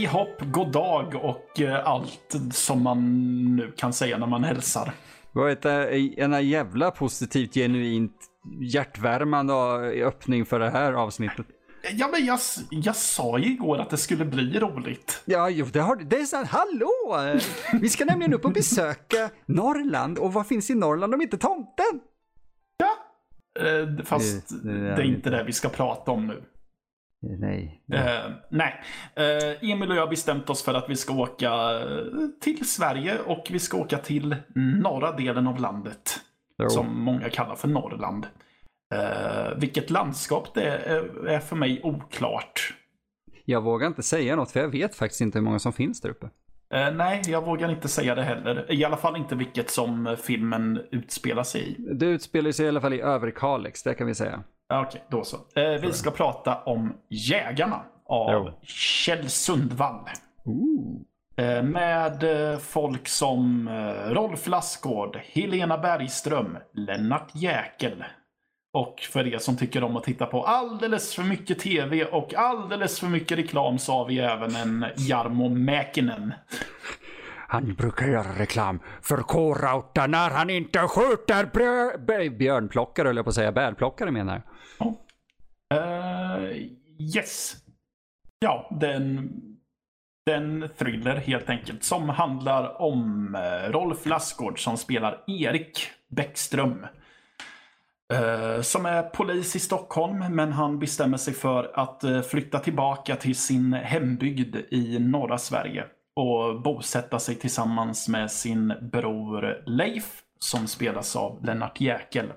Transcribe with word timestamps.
Hej 0.00 0.08
hopp, 0.08 0.40
god 0.40 0.72
dag 0.72 1.14
och 1.14 1.60
eh, 1.60 1.88
allt 1.88 2.36
som 2.52 2.82
man 2.82 2.98
nu 3.56 3.72
kan 3.76 3.92
säga 3.92 4.18
när 4.18 4.26
man 4.26 4.44
hälsar. 4.44 4.92
Det 5.32 5.38
var 5.38 5.66
en 6.18 6.48
jävla 6.48 6.90
positivt, 6.90 7.54
genuint, 7.54 8.12
hjärtvärmande 8.60 9.54
öppning 10.04 10.46
för 10.46 10.58
det 10.58 10.70
här 10.70 10.92
avsnittet. 10.92 11.46
Ja, 11.92 12.08
men 12.12 12.26
jag, 12.26 12.38
jag 12.70 12.96
sa 12.96 13.38
ju 13.38 13.52
igår 13.52 13.78
att 13.78 13.90
det 13.90 13.96
skulle 13.96 14.24
bli 14.24 14.58
roligt. 14.58 15.22
Ja, 15.24 15.48
jo, 15.50 15.66
det, 15.72 15.80
har, 15.80 15.96
det 15.96 16.16
är 16.16 16.24
sant. 16.24 16.48
Hallå! 16.48 16.90
Vi 17.80 17.88
ska 17.88 18.04
nämligen 18.04 18.34
upp 18.34 18.44
och 18.44 18.52
besöka 18.52 19.30
Norrland. 19.46 20.18
Och 20.18 20.32
vad 20.32 20.46
finns 20.46 20.70
i 20.70 20.74
Norrland 20.74 21.14
om 21.14 21.22
inte 21.22 21.38
tomten? 21.38 22.00
Ja, 22.76 22.96
eh, 23.66 24.04
fast 24.04 24.48
det, 24.48 24.72
det, 24.72 24.78
det 24.78 25.02
är 25.02 25.06
inte 25.06 25.30
det 25.30 25.44
vi 25.44 25.52
ska 25.52 25.68
prata 25.68 26.10
om 26.10 26.26
nu. 26.26 26.42
Nej. 27.22 27.82
Uh, 27.94 28.32
nej. 28.50 28.82
Uh, 29.18 29.70
Emil 29.70 29.90
och 29.90 29.96
jag 29.96 30.02
har 30.02 30.10
bestämt 30.10 30.50
oss 30.50 30.62
för 30.62 30.74
att 30.74 30.90
vi 30.90 30.96
ska 30.96 31.14
åka 31.14 31.52
till 32.40 32.68
Sverige 32.68 33.18
och 33.26 33.46
vi 33.50 33.58
ska 33.58 33.78
åka 33.78 33.98
till 33.98 34.36
norra 34.82 35.12
delen 35.12 35.46
av 35.46 35.60
landet. 35.60 36.20
Jo. 36.62 36.70
Som 36.70 37.02
många 37.02 37.28
kallar 37.28 37.54
för 37.54 37.68
Norrland. 37.68 38.26
Uh, 38.94 39.58
vilket 39.58 39.90
landskap 39.90 40.54
det 40.54 40.62
är, 40.62 41.26
är 41.26 41.40
för 41.40 41.56
mig 41.56 41.80
oklart. 41.82 42.74
Jag 43.44 43.62
vågar 43.62 43.86
inte 43.86 44.02
säga 44.02 44.36
något 44.36 44.50
för 44.50 44.60
jag 44.60 44.68
vet 44.68 44.94
faktiskt 44.94 45.20
inte 45.20 45.38
hur 45.38 45.44
många 45.44 45.58
som 45.58 45.72
finns 45.72 46.00
där 46.00 46.10
uppe. 46.10 46.26
Uh, 46.26 46.96
nej, 46.96 47.22
jag 47.28 47.44
vågar 47.44 47.70
inte 47.70 47.88
säga 47.88 48.14
det 48.14 48.22
heller. 48.22 48.72
I 48.72 48.84
alla 48.84 48.96
fall 48.96 49.16
inte 49.16 49.34
vilket 49.34 49.70
som 49.70 50.16
filmen 50.22 50.80
utspelar 50.90 51.42
sig 51.42 51.70
i. 51.70 51.94
Det 51.94 52.06
utspelar 52.06 52.52
sig 52.52 52.66
i 52.66 52.68
alla 52.68 52.80
fall 52.80 52.92
i 52.92 53.00
Överkalix, 53.00 53.82
det 53.82 53.94
kan 53.94 54.06
vi 54.06 54.14
säga. 54.14 54.42
Okej, 54.70 54.86
okay, 54.86 55.00
då 55.08 55.24
så. 55.24 55.36
Uh, 55.36 55.80
vi 55.80 55.92
ska 55.92 56.10
prata 56.10 56.62
om 56.62 56.96
Jägarna 57.08 57.82
av 58.06 58.30
jo. 58.32 58.52
Kjell 58.62 59.28
Sundvall. 59.28 60.08
Ooh. 60.44 61.00
Med 61.62 62.24
folk 62.60 63.08
som 63.08 63.68
Rolf 64.08 64.46
Lassgård, 64.46 65.16
Helena 65.32 65.78
Bergström, 65.78 66.58
Lennart 66.74 67.30
Jäkel, 67.34 68.04
och 68.72 69.00
för 69.00 69.34
er 69.34 69.38
som 69.38 69.56
tycker 69.56 69.84
om 69.84 69.96
att 69.96 70.04
titta 70.04 70.26
på 70.26 70.44
alldeles 70.44 71.14
för 71.14 71.22
mycket 71.22 71.58
tv 71.58 72.04
och 72.04 72.34
alldeles 72.34 73.00
för 73.00 73.06
mycket 73.06 73.38
reklam 73.38 73.78
så 73.78 73.92
har 73.92 74.06
vi 74.06 74.18
även 74.18 74.56
en 74.56 74.86
Jarmo 74.96 75.48
Mäkinen. 75.48 76.34
Han 77.50 77.74
brukar 77.74 78.06
göra 78.06 78.38
reklam 78.38 78.80
för 79.02 79.16
k 79.16 79.54
när 80.08 80.30
han 80.30 80.50
inte 80.50 80.78
skjuter 80.78 82.28
björnplockare, 82.30 83.08
höll 83.08 83.16
jag 83.16 83.24
på 83.24 83.28
att 83.28 83.34
säga. 83.34 83.52
Bärplockare 83.52 84.10
menar 84.10 84.42
jag. 84.78 84.86
Oh. 84.86 84.94
Uh, 85.74 86.56
yes. 86.98 87.56
Ja, 88.38 88.68
den, 88.80 89.30
den 90.26 90.68
thriller 90.78 91.16
helt 91.16 91.48
enkelt 91.48 91.84
som 91.84 92.08
handlar 92.08 92.82
om 92.82 93.34
eh, 93.34 93.70
Rolf 93.70 94.06
Lassgård 94.06 94.64
som 94.64 94.76
spelar 94.76 95.24
Erik 95.26 95.88
Bäckström. 96.08 96.86
Eh, 98.12 98.60
som 98.60 98.86
är 98.86 99.02
polis 99.02 99.56
i 99.56 99.58
Stockholm, 99.58 100.18
men 100.18 100.52
han 100.52 100.78
bestämmer 100.78 101.16
sig 101.16 101.34
för 101.34 101.70
att 101.74 102.26
flytta 102.30 102.58
tillbaka 102.58 103.16
till 103.16 103.36
sin 103.36 103.72
hembygd 103.72 104.56
i 104.56 104.98
norra 104.98 105.38
Sverige 105.38 105.84
och 106.20 106.60
bosätta 106.60 107.18
sig 107.18 107.34
tillsammans 107.34 108.08
med 108.08 108.30
sin 108.30 108.74
bror 108.80 109.62
Leif, 109.66 110.22
som 110.38 110.66
spelas 110.66 111.16
av 111.16 111.44
Lennart 111.44 111.80
Jäkel. 111.80 112.32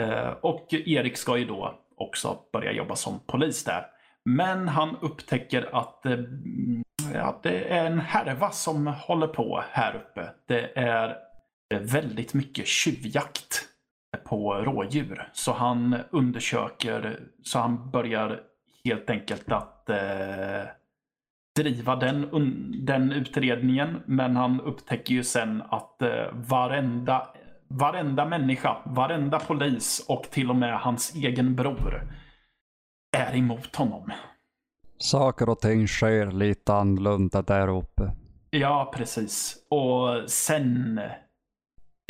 Eh, 0.00 0.28
och 0.28 0.66
Erik 0.70 1.16
ska 1.16 1.38
ju 1.38 1.44
då 1.44 1.78
också 1.96 2.38
börja 2.52 2.72
jobba 2.72 2.96
som 2.96 3.20
polis 3.26 3.64
där. 3.64 3.86
Men 4.24 4.68
han 4.68 4.96
upptäcker 5.00 5.68
att 5.72 6.06
eh, 6.06 6.18
ja, 7.14 7.40
det 7.42 7.64
är 7.64 7.86
en 7.86 8.00
härva 8.00 8.50
som 8.50 8.86
håller 8.86 9.26
på 9.26 9.62
här 9.70 9.94
uppe. 9.96 10.30
Det 10.46 10.78
är 10.78 11.16
väldigt 11.74 12.34
mycket 12.34 12.66
tjuvjakt 12.66 13.62
på 14.24 14.54
rådjur. 14.54 15.28
Så 15.32 15.52
han 15.52 15.96
undersöker, 16.10 17.20
så 17.42 17.58
han 17.58 17.90
börjar 17.90 18.40
helt 18.84 19.10
enkelt 19.10 19.52
att 19.52 19.90
eh, 19.90 20.62
driva 21.56 21.96
den, 21.96 22.28
den 22.86 23.12
utredningen. 23.12 24.02
Men 24.06 24.36
han 24.36 24.60
upptäcker 24.60 25.14
ju 25.14 25.24
sen 25.24 25.62
att 25.68 26.02
eh, 26.02 26.08
varenda, 26.32 27.26
varenda 27.68 28.24
människa, 28.24 28.76
varenda 28.84 29.38
polis 29.38 30.04
och 30.08 30.22
till 30.22 30.50
och 30.50 30.56
med 30.56 30.80
hans 30.80 31.14
egen 31.14 31.56
bror 31.56 32.12
är 33.16 33.36
emot 33.36 33.76
honom. 33.76 34.12
Saker 34.98 35.48
och 35.48 35.60
ting 35.60 35.86
sker 35.86 36.30
lite 36.30 36.74
annorlunda 36.74 37.42
där 37.42 37.68
uppe. 37.68 38.12
Ja, 38.50 38.92
precis. 38.96 39.56
Och 39.70 40.30
sen 40.30 41.00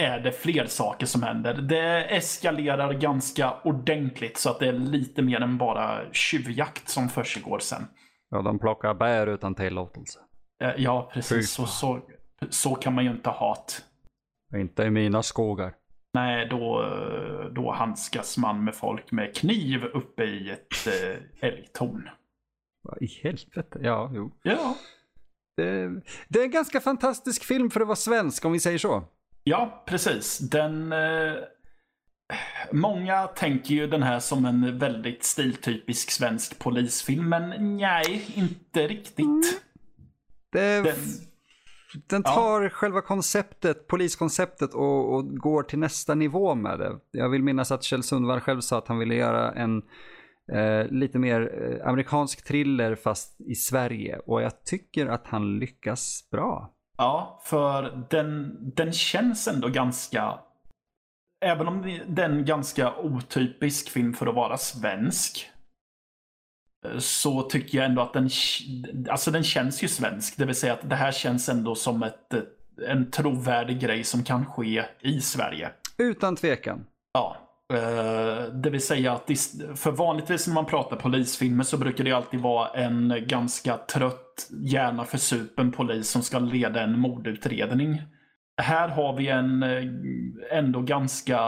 är 0.02 0.20
det 0.20 0.32
fler 0.32 0.66
saker 0.66 1.06
som 1.06 1.22
händer. 1.22 1.54
Det 1.54 2.16
eskalerar 2.16 2.92
ganska 2.92 3.54
ordentligt 3.64 4.38
så 4.38 4.50
att 4.50 4.58
det 4.58 4.68
är 4.68 4.72
lite 4.72 5.22
mer 5.22 5.40
än 5.40 5.58
bara 5.58 6.12
tjuvjakt 6.12 6.88
som 6.88 7.08
försiggår 7.08 7.58
sen. 7.58 7.86
Ja, 8.30 8.42
de 8.42 8.58
plockar 8.58 8.94
bär 8.94 9.26
utan 9.26 9.54
tillåtelse. 9.54 10.20
Eh, 10.62 10.72
ja, 10.76 11.10
precis. 11.12 11.50
Så, 11.50 11.66
så, 11.66 12.00
så 12.50 12.74
kan 12.74 12.94
man 12.94 13.04
ju 13.04 13.10
inte 13.10 13.30
ha 13.30 13.56
det. 14.50 14.58
Inte 14.58 14.82
i 14.82 14.90
mina 14.90 15.22
skogar. 15.22 15.74
Nej, 16.14 16.46
då, 16.46 16.82
då 17.52 17.72
handskas 17.72 18.38
man 18.38 18.64
med 18.64 18.74
folk 18.74 19.12
med 19.12 19.36
kniv 19.36 19.84
uppe 19.84 20.24
i 20.24 20.50
ett 20.50 20.86
äh, 20.86 21.48
älgtorn. 21.48 22.08
Vad 22.82 23.02
i 23.02 23.06
helvete? 23.06 23.78
Ja, 23.82 24.10
jo. 24.14 24.30
Ja. 24.42 24.76
Det, 25.56 26.00
det 26.28 26.38
är 26.38 26.44
en 26.44 26.50
ganska 26.50 26.80
fantastisk 26.80 27.44
film 27.44 27.70
för 27.70 27.80
att 27.80 27.86
vara 27.86 27.96
svensk 27.96 28.44
om 28.44 28.52
vi 28.52 28.60
säger 28.60 28.78
så. 28.78 29.04
Ja, 29.44 29.84
precis. 29.86 30.38
Den... 30.38 30.92
Många 32.72 33.26
tänker 33.26 33.74
ju 33.74 33.86
den 33.86 34.02
här 34.02 34.20
som 34.20 34.44
en 34.44 34.78
väldigt 34.78 35.24
stiltypisk 35.24 36.10
svensk 36.10 36.58
polisfilm, 36.58 37.28
men 37.28 37.76
nej, 37.76 38.26
inte 38.34 38.88
riktigt. 38.88 39.26
Mm. 39.26 39.42
Det, 40.52 40.82
den, 40.82 40.94
den, 42.08 42.22
tar 42.22 42.62
ja. 42.62 42.68
själva 42.68 43.00
konceptet, 43.00 43.86
poliskonceptet 43.86 44.74
och, 44.74 45.14
och, 45.14 45.36
går 45.36 45.62
till 45.62 45.78
nästa 45.78 46.14
nivå 46.14 46.54
med 46.54 46.78
det. 46.78 46.92
Jag 47.10 47.28
vill 47.28 47.42
minnas 47.42 47.72
att 47.72 47.84
Kjell 47.84 48.02
Sundvall 48.02 48.40
själv 48.40 48.60
sa 48.60 48.78
att 48.78 48.88
han 48.88 48.98
ville 48.98 49.14
göra 49.14 49.52
en 49.52 49.82
eh, 50.52 50.86
lite 50.90 51.18
mer 51.18 51.40
eh, 51.40 51.88
amerikansk 51.88 52.44
thriller 52.44 52.94
fast 52.94 53.40
i 53.40 53.54
Sverige 53.54 54.18
och 54.18 54.42
jag 54.42 54.64
tycker 54.64 55.06
att 55.06 55.26
han 55.26 55.58
lyckas 55.58 56.28
bra. 56.30 56.74
Ja, 56.96 57.40
för 57.44 58.06
den, 58.10 58.56
den 58.74 58.92
känns 58.92 59.48
ändå 59.48 59.68
ganska... 59.68 60.38
Även 61.40 61.68
om 61.68 62.00
det 62.06 62.22
är 62.22 62.28
en 62.28 62.44
ganska 62.44 62.96
otypisk 62.96 63.90
film 63.90 64.14
för 64.14 64.26
att 64.26 64.34
vara 64.34 64.58
svensk. 64.58 65.50
Så 66.98 67.42
tycker 67.42 67.78
jag 67.78 67.86
ändå 67.86 68.02
att 68.02 68.12
den, 68.12 68.30
alltså 69.10 69.30
den 69.30 69.42
känns 69.42 69.82
ju 69.82 69.88
svensk. 69.88 70.36
Det 70.36 70.44
vill 70.44 70.54
säga 70.54 70.72
att 70.72 70.90
det 70.90 70.96
här 70.96 71.12
känns 71.12 71.48
ändå 71.48 71.74
som 71.74 72.02
ett, 72.02 72.34
en 72.86 73.10
trovärdig 73.10 73.80
grej 73.80 74.04
som 74.04 74.24
kan 74.24 74.46
ske 74.46 74.84
i 75.00 75.20
Sverige. 75.20 75.70
Utan 75.98 76.36
tvekan. 76.36 76.86
Ja. 77.12 77.36
Eh, 77.72 78.52
det 78.52 78.70
vill 78.70 78.86
säga 78.86 79.12
att 79.12 79.30
för 79.74 79.90
vanligtvis 79.90 80.46
när 80.46 80.54
man 80.54 80.66
pratar 80.66 80.96
polisfilmer 80.96 81.64
så 81.64 81.76
brukar 81.76 82.04
det 82.04 82.12
alltid 82.12 82.40
vara 82.40 82.68
en 82.68 83.24
ganska 83.26 83.76
trött, 83.76 84.48
gärna 84.50 85.04
försupen 85.04 85.72
polis 85.72 86.10
som 86.10 86.22
ska 86.22 86.38
leda 86.38 86.82
en 86.82 86.98
mordutredning. 86.98 88.02
Här 88.60 88.88
har 88.88 89.16
vi 89.16 89.28
en 89.28 89.62
eh, 89.62 90.58
ändå 90.58 90.80
ganska 90.80 91.38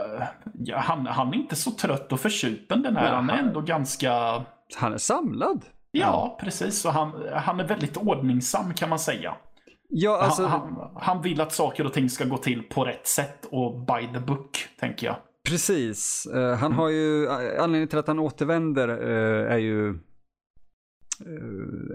eh, 0.00 0.26
Ja, 0.54 0.78
han, 0.78 1.06
han, 1.06 1.28
är 1.28 1.34
inte 1.34 1.56
så 1.56 1.70
trött 1.70 2.12
och 2.12 2.20
försupen 2.20 2.82
den 2.82 2.96
här. 2.96 3.06
Ja, 3.06 3.14
han 3.14 3.30
är 3.30 3.38
ändå 3.38 3.60
ganska... 3.60 4.44
Han 4.76 4.92
är 4.92 4.98
samlad. 4.98 5.64
Ja, 5.90 6.38
precis. 6.40 6.84
Och 6.84 6.92
han, 6.92 7.12
han 7.32 7.60
är 7.60 7.64
väldigt 7.64 7.96
ordningsam 7.96 8.74
kan 8.74 8.88
man 8.88 8.98
säga. 8.98 9.34
Ja, 9.88 10.22
alltså... 10.22 10.46
han, 10.46 10.90
han, 10.96 11.22
vill 11.22 11.40
att 11.40 11.52
saker 11.52 11.86
och 11.86 11.92
ting 11.92 12.10
ska 12.10 12.24
gå 12.24 12.38
till 12.38 12.62
på 12.62 12.84
rätt 12.84 13.06
sätt 13.06 13.46
och 13.50 13.80
by 13.80 14.12
the 14.14 14.20
book, 14.20 14.68
tänker 14.80 15.06
jag. 15.06 15.16
Precis. 15.48 16.28
Uh, 16.34 16.54
han 16.54 16.72
har 16.72 16.88
ju, 16.88 17.28
anledningen 17.30 17.88
till 17.88 17.98
att 17.98 18.08
han 18.08 18.18
återvänder 18.18 18.88
är 18.88 19.58
ju 19.58 19.98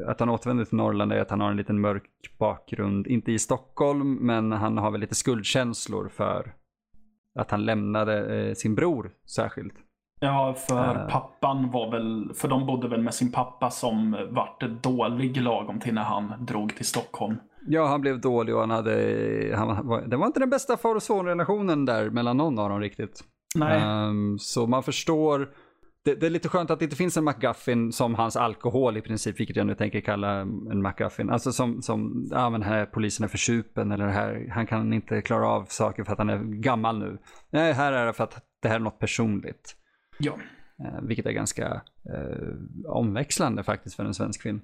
att 0.08 0.20
han 0.20 0.30
återvänder 0.30 0.66
till 0.66 0.78
Norrland 0.78 1.14
är 1.14 1.22
att 1.22 1.30
han 1.30 1.42
har 1.42 1.52
en 1.52 1.58
liten 1.58 1.82
mörk 1.82 2.04
bakgrund. 2.40 3.08
Inte 3.08 3.32
i 3.32 3.40
Stockholm, 3.40 4.14
men 4.14 4.52
han 4.52 4.78
har 4.78 4.92
väl 4.92 5.02
lite 5.02 5.16
skuldkänslor 5.16 6.10
för 6.10 6.54
att 7.40 7.52
han 7.52 7.66
lämnade 7.66 8.56
sin 8.56 8.76
bror 8.76 9.12
särskilt. 9.36 9.74
Ja, 10.20 10.56
för 10.68 11.10
pappan 11.10 11.72
var 11.72 11.92
väl, 11.92 12.34
för 12.36 12.48
de 12.48 12.66
bodde 12.66 12.88
väl 12.88 13.02
med 13.02 13.14
sin 13.14 13.32
pappa 13.32 13.70
som 13.70 14.28
vart 14.30 14.64
dålig 14.84 15.42
lagom 15.42 15.80
till 15.80 15.94
när 15.94 16.04
han 16.04 16.46
drog 16.46 16.76
till 16.76 16.86
Stockholm. 16.86 17.36
Ja, 17.68 17.88
han 17.88 18.02
blev 18.02 18.22
dålig 18.22 18.56
och 18.56 18.62
han 18.62 18.70
hade, 18.70 19.54
han 19.56 19.88
var, 19.88 20.02
det 20.02 20.18
var 20.18 20.28
inte 20.28 20.40
den 20.40 20.50
bästa 20.50 20.78
far 20.78 20.96
och 20.96 21.04
son-relationen 21.04 21.86
där 21.86 22.10
mellan 22.10 22.38
någon 22.38 22.60
av 22.60 22.70
dem 22.70 22.80
riktigt. 22.80 23.24
Nej. 23.56 24.08
Um, 24.08 24.40
så 24.40 24.68
man 24.68 24.84
förstår 24.84 25.50
det, 26.06 26.16
det, 26.16 26.26
är 26.26 26.30
lite 26.30 26.50
skönt 26.50 26.72
att 26.72 26.80
det 26.80 26.86
inte 26.86 26.96
finns 26.96 27.18
en 27.18 27.24
McGuffin 27.24 27.92
som 27.92 28.16
hans 28.16 28.36
alkohol 28.36 28.98
i 28.98 29.02
princip, 29.02 29.40
vilket 29.40 29.56
jag 29.56 29.68
nu 29.68 29.76
tänker 29.76 30.02
kalla 30.02 30.32
en 30.72 30.82
McGuffin. 30.82 31.30
Alltså 31.30 31.52
som, 31.52 31.82
som 31.82 32.28
ja 32.32 32.50
men 32.50 32.62
här 32.62 32.86
polisen 32.86 33.24
är 33.24 33.28
försupen 33.28 33.92
eller 33.92 34.08
här, 34.08 34.48
han 34.52 34.68
kan 34.68 34.94
inte 34.94 35.22
klara 35.22 35.48
av 35.48 35.66
saker 35.66 36.04
för 36.04 36.12
att 36.12 36.18
han 36.18 36.30
är 36.30 36.44
gammal 36.44 37.00
nu. 37.00 37.18
Nej, 37.50 37.74
här 37.74 37.94
är 37.94 38.06
det 38.06 38.14
för 38.14 38.24
att 38.24 38.44
det 38.62 38.68
här 38.68 38.76
är 38.76 38.80
något 38.80 39.00
personligt. 39.00 39.76
Ja. 40.18 40.34
Eh, 40.84 41.02
vilket 41.02 41.26
är 41.26 41.32
ganska 41.32 41.82
eh, 42.14 42.48
omväxlande 42.88 43.64
faktiskt 43.64 43.96
för 43.96 44.06
en 44.06 44.14
svensk 44.14 44.42
film. 44.42 44.62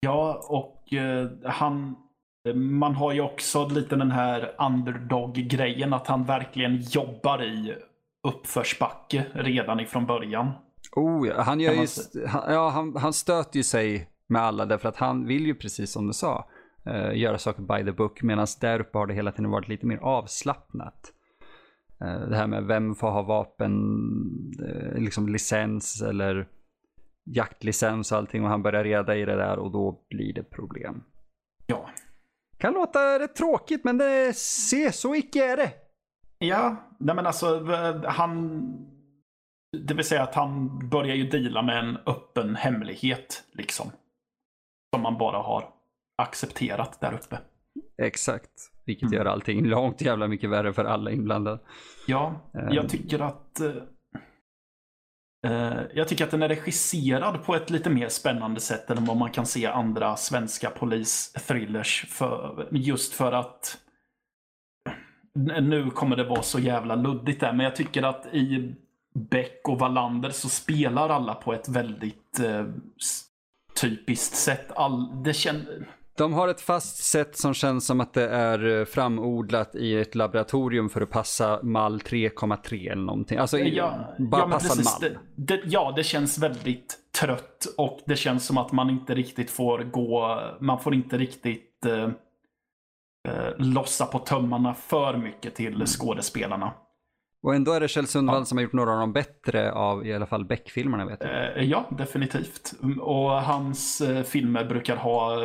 Ja, 0.00 0.46
och 0.48 0.92
eh, 0.92 1.30
han, 1.44 1.96
man 2.54 2.94
har 2.94 3.12
ju 3.12 3.20
också 3.20 3.68
lite 3.68 3.96
den 3.96 4.10
här 4.10 4.54
underdog-grejen 4.58 5.92
att 5.92 6.06
han 6.06 6.24
verkligen 6.24 6.76
jobbar 6.80 7.42
i 7.42 7.74
uppförsbacke 8.22 9.26
redan 9.34 9.80
ifrån 9.80 10.06
början. 10.06 10.52
Oh 10.96 11.28
ja, 11.28 11.42
han, 11.42 11.60
gör 11.60 11.72
ju, 11.72 11.86
han, 12.26 12.52
ja, 12.54 12.68
han, 12.68 12.96
han 12.96 13.12
stöter 13.12 13.56
ju 13.56 13.62
sig 13.62 14.10
med 14.26 14.42
alla 14.42 14.66
därför 14.66 14.88
att 14.88 14.96
han 14.96 15.26
vill 15.26 15.46
ju 15.46 15.54
precis 15.54 15.92
som 15.92 16.06
du 16.06 16.12
sa 16.12 16.48
uh, 16.86 17.18
göra 17.18 17.38
saker 17.38 17.62
by 17.62 17.84
the 17.84 17.92
book 17.92 18.22
medan 18.22 18.46
där 18.60 18.80
uppe 18.80 18.98
har 18.98 19.06
det 19.06 19.14
hela 19.14 19.32
tiden 19.32 19.50
varit 19.50 19.68
lite 19.68 19.86
mer 19.86 19.98
avslappnat. 19.98 21.12
Uh, 22.04 22.28
det 22.28 22.36
här 22.36 22.46
med 22.46 22.64
vem 22.64 22.94
får 22.94 23.10
ha 23.10 23.22
vapen, 23.22 23.72
uh, 24.60 25.00
liksom 25.00 25.28
licens 25.28 26.02
eller 26.02 26.48
jaktlicens 27.24 28.12
och 28.12 28.18
allting 28.18 28.44
och 28.44 28.50
han 28.50 28.62
börjar 28.62 28.84
reda 28.84 29.16
i 29.16 29.24
det 29.24 29.36
där 29.36 29.58
och 29.58 29.70
då 29.70 30.04
blir 30.10 30.34
det 30.34 30.42
problem. 30.42 31.02
Ja. 31.66 31.90
Kan 32.58 32.72
låta 32.72 33.18
rätt 33.18 33.34
tråkigt 33.34 33.84
men 33.84 33.98
det, 33.98 34.36
se 34.36 34.92
så 34.92 35.14
icke 35.14 35.52
är 35.52 35.56
det. 35.56 35.72
Ja, 36.42 36.76
nej 36.98 37.14
men 37.14 37.26
alltså 37.26 37.64
han... 38.06 38.88
Det 39.86 39.94
vill 39.94 40.04
säga 40.04 40.22
att 40.22 40.34
han 40.34 40.78
börjar 40.88 41.14
ju 41.14 41.28
dela 41.28 41.62
med 41.62 41.78
en 41.78 41.96
öppen 42.06 42.56
hemlighet 42.56 43.44
liksom. 43.52 43.90
Som 44.94 45.02
man 45.02 45.18
bara 45.18 45.38
har 45.38 45.68
accepterat 46.22 47.00
där 47.00 47.14
uppe. 47.14 47.38
Exakt. 48.02 48.50
Vilket 48.84 49.06
mm. 49.06 49.14
gör 49.14 49.24
allting 49.24 49.64
långt 49.64 50.00
jävla 50.00 50.28
mycket 50.28 50.50
värre 50.50 50.72
för 50.72 50.84
alla 50.84 51.10
inblandade. 51.10 51.58
Ja, 52.06 52.40
jag 52.52 52.76
ehm. 52.76 52.88
tycker 52.88 53.18
att... 53.18 53.60
Uh, 55.46 55.80
jag 55.94 56.08
tycker 56.08 56.24
att 56.24 56.30
den 56.30 56.42
är 56.42 56.48
regisserad 56.48 57.44
på 57.44 57.54
ett 57.54 57.70
lite 57.70 57.90
mer 57.90 58.08
spännande 58.08 58.60
sätt 58.60 58.90
än 58.90 59.04
vad 59.04 59.16
man 59.16 59.30
kan 59.30 59.46
se 59.46 59.66
andra 59.66 60.16
svenska 60.16 60.70
polisthrillers. 60.70 62.06
För, 62.08 62.68
just 62.70 63.14
för 63.14 63.32
att 63.32 63.78
nu 65.62 65.90
kommer 65.90 66.16
det 66.16 66.24
vara 66.24 66.42
så 66.42 66.58
jävla 66.58 66.94
luddigt 66.94 67.40
där, 67.40 67.52
men 67.52 67.64
jag 67.64 67.76
tycker 67.76 68.02
att 68.02 68.26
i 68.26 68.74
Beck 69.14 69.60
och 69.68 69.78
Wallander 69.78 70.30
så 70.30 70.48
spelar 70.48 71.08
alla 71.08 71.34
på 71.34 71.52
ett 71.52 71.68
väldigt 71.68 72.40
eh, 72.40 72.66
typiskt 73.80 74.36
sätt. 74.36 74.72
All, 74.74 75.22
det. 75.22 75.34
De 76.16 76.32
har 76.32 76.48
ett 76.48 76.60
fast 76.60 76.96
sätt 76.96 77.36
som 77.36 77.54
känns 77.54 77.86
som 77.86 78.00
att 78.00 78.12
det 78.12 78.28
är 78.28 78.78
eh, 78.80 78.84
framodlat 78.84 79.74
i 79.74 79.96
ett 79.96 80.14
laboratorium 80.14 80.88
för 80.88 81.00
att 81.00 81.10
passa 81.10 81.60
mall 81.62 81.98
3,3 82.00 82.92
eller 82.92 83.02
någonting. 83.02 83.38
Alltså 83.38 83.58
ja, 83.58 84.14
bara 84.18 84.40
ja, 84.40 84.48
passa 84.48 84.68
precis, 84.68 85.00
mall. 85.00 85.10
Det, 85.36 85.56
det, 85.56 85.62
ja, 85.64 85.92
det 85.96 86.04
känns 86.04 86.38
väldigt 86.38 86.98
trött 87.20 87.66
och 87.76 88.00
det 88.06 88.16
känns 88.16 88.46
som 88.46 88.58
att 88.58 88.72
man 88.72 88.90
inte 88.90 89.14
riktigt 89.14 89.50
får 89.50 89.78
gå, 89.78 90.40
man 90.60 90.80
får 90.80 90.94
inte 90.94 91.18
riktigt 91.18 91.86
eh, 91.86 92.10
eh, 93.28 93.48
lossa 93.56 94.06
på 94.06 94.18
tömmarna 94.18 94.74
för 94.74 95.16
mycket 95.16 95.54
till 95.54 95.74
mm. 95.74 95.86
skådespelarna. 95.86 96.72
Och 97.42 97.54
ändå 97.54 97.72
är 97.72 97.80
det 97.80 97.88
Kjell 97.88 98.06
Sundvall 98.06 98.40
ja. 98.40 98.44
som 98.44 98.58
har 98.58 98.62
gjort 98.62 98.72
några 98.72 98.92
av 98.92 98.98
de 98.98 99.12
bättre 99.12 99.72
av 99.72 100.06
i 100.06 100.14
alla 100.14 100.26
fall 100.26 100.44
Beck-filmerna 100.44 101.06
vet 101.06 101.18
jag. 101.20 101.56
Eh, 101.56 101.64
ja, 101.64 101.86
definitivt. 101.90 102.74
Och 103.00 103.30
hans 103.30 104.00
eh, 104.00 104.22
filmer 104.22 104.64
brukar 104.64 104.96
ha, 104.96 105.36